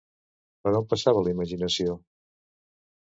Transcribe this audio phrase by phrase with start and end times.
[0.63, 1.93] Per on passava la imaginació?